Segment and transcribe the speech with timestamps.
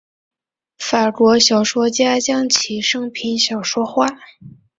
[0.79, 4.07] 法国小说家将其生平小说化。